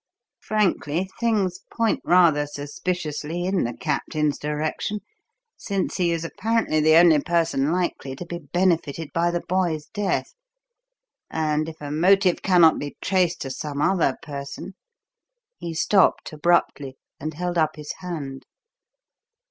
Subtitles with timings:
[0.39, 5.01] Frankly, things point rather suspiciously in the captain's direction,
[5.57, 10.33] since he is apparently the only person likely to be benefited by the boy's death,
[11.29, 14.73] and if a motive cannot be traced to some other person"
[15.59, 18.47] He stopped abruptly and held up his hand.